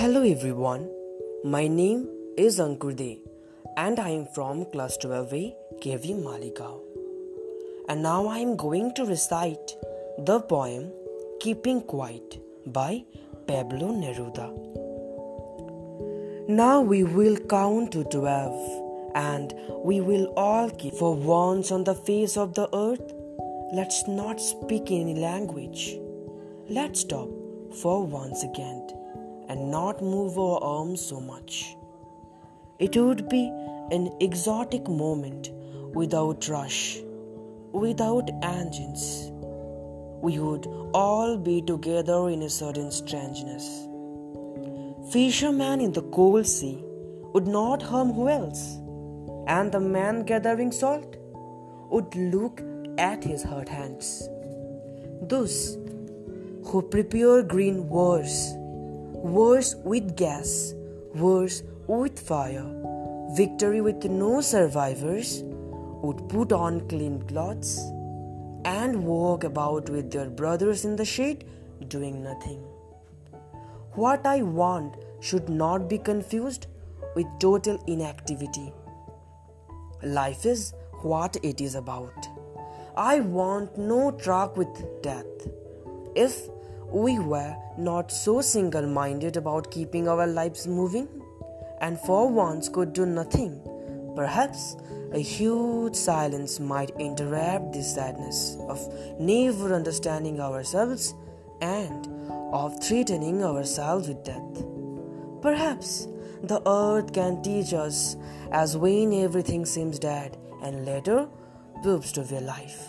Hello 0.00 0.20
everyone, 0.22 0.82
my 1.42 1.66
name 1.66 2.02
is 2.36 2.60
Ankur 2.64 2.94
De 2.98 3.20
and 3.76 3.98
I 3.98 4.10
am 4.10 4.26
from 4.34 4.64
class 4.66 4.96
12A 5.04 5.54
KV 5.84 6.12
Maligaon. 6.26 6.82
And 7.88 8.04
now 8.04 8.28
I 8.28 8.38
am 8.38 8.54
going 8.54 8.94
to 8.94 9.04
recite 9.04 9.72
the 10.18 10.38
poem 10.38 10.92
Keeping 11.40 11.80
Quiet 11.80 12.38
by 12.66 13.06
Pablo 13.48 13.88
Neruda. 14.02 14.46
Now 16.48 16.80
we 16.80 17.02
will 17.02 17.36
count 17.56 17.90
to 17.90 18.04
12 18.04 19.16
and 19.16 19.52
we 19.82 20.00
will 20.00 20.26
all 20.36 20.70
keep 20.70 20.94
for 20.94 21.12
once 21.16 21.72
on 21.72 21.82
the 21.82 21.96
face 21.96 22.36
of 22.36 22.54
the 22.54 22.68
earth. 22.72 23.12
Let's 23.72 24.06
not 24.06 24.40
speak 24.40 24.92
any 24.92 25.16
language. 25.16 25.98
Let's 26.68 27.00
stop 27.00 27.28
for 27.82 28.06
one 28.06 28.36
second 28.36 28.97
and 29.48 29.70
not 29.70 30.02
move 30.02 30.38
our 30.38 30.62
arms 30.62 31.00
so 31.00 31.20
much. 31.20 31.76
It 32.78 32.96
would 32.96 33.28
be 33.28 33.48
an 33.90 34.14
exotic 34.20 34.88
moment 34.88 35.50
without 35.94 36.48
rush, 36.48 36.98
without 37.72 38.30
engines. 38.42 39.30
We 40.20 40.38
would 40.38 40.66
all 40.92 41.36
be 41.36 41.62
together 41.62 42.28
in 42.28 42.42
a 42.42 42.50
certain 42.50 42.90
strangeness. 42.90 43.86
Fisherman 45.12 45.80
in 45.80 45.92
the 45.92 46.02
cold 46.02 46.46
sea 46.46 46.84
would 47.32 47.46
not 47.46 47.82
harm 47.82 48.12
who 48.12 48.28
else, 48.28 48.76
and 49.46 49.72
the 49.72 49.80
man 49.80 50.24
gathering 50.24 50.70
salt 50.70 51.16
would 51.90 52.14
look 52.14 52.62
at 52.98 53.24
his 53.24 53.42
hurt 53.42 53.68
hands. 53.68 54.28
Those 55.22 55.78
who 56.66 56.82
prepare 56.82 57.42
green 57.42 57.88
wars, 57.88 58.54
wars 59.22 59.76
with 59.84 60.16
gas, 60.16 60.74
worse 61.14 61.62
with 61.86 62.18
fire, 62.18 62.66
victory 63.36 63.80
with 63.80 64.04
no 64.04 64.40
survivors, 64.40 65.42
would 66.02 66.28
put 66.28 66.52
on 66.52 66.86
clean 66.88 67.20
clothes 67.22 67.78
and 68.64 69.04
walk 69.04 69.44
about 69.44 69.88
with 69.90 70.10
their 70.10 70.30
brothers 70.30 70.84
in 70.84 70.96
the 70.96 71.04
shade 71.04 71.44
doing 71.88 72.22
nothing. 72.22 72.60
What 73.94 74.26
I 74.26 74.42
want 74.42 74.96
should 75.20 75.48
not 75.48 75.88
be 75.88 75.98
confused 75.98 76.66
with 77.16 77.26
total 77.40 77.82
inactivity. 77.86 78.72
Life 80.02 80.46
is 80.46 80.72
what 81.02 81.36
it 81.42 81.60
is 81.60 81.74
about. 81.74 82.28
I 82.96 83.20
want 83.20 83.76
no 83.76 84.12
truck 84.12 84.56
with 84.56 85.02
death. 85.02 85.48
If 86.14 86.48
we 86.90 87.18
were 87.18 87.54
not 87.76 88.10
so 88.10 88.40
single 88.40 88.86
minded 88.86 89.36
about 89.36 89.70
keeping 89.70 90.08
our 90.08 90.26
lives 90.26 90.66
moving, 90.66 91.08
and 91.80 91.98
for 92.00 92.28
once 92.28 92.68
could 92.68 92.92
do 92.92 93.06
nothing, 93.06 93.60
perhaps 94.16 94.76
a 95.12 95.18
huge 95.18 95.94
silence 95.94 96.58
might 96.60 96.90
interrupt 96.98 97.72
this 97.72 97.94
sadness 97.94 98.56
of 98.68 98.80
never 99.18 99.74
understanding 99.74 100.40
ourselves 100.40 101.14
and 101.60 102.08
of 102.52 102.82
threatening 102.82 103.42
ourselves 103.42 104.08
with 104.08 104.24
death. 104.24 104.64
Perhaps 105.42 106.08
the 106.42 106.62
earth 106.66 107.12
can 107.12 107.42
teach 107.42 107.72
us 107.72 108.16
as 108.50 108.76
when 108.76 109.12
everything 109.12 109.64
seems 109.64 109.98
dead 109.98 110.36
and 110.62 110.84
later 110.84 111.28
proves 111.82 112.12
to 112.12 112.22
be 112.22 112.40
life. 112.40 112.86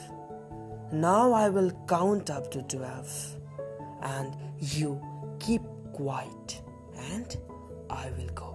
Now 0.92 1.34
I 1.34 1.50
will 1.50 1.72
count 1.88 2.30
up 2.30 2.50
to 2.52 2.62
12 2.64 3.39
and 4.18 4.36
you 4.60 5.02
keep 5.40 5.62
quiet 5.94 6.62
and 7.12 7.38
I 7.90 8.12
will 8.18 8.34
go. 8.34 8.49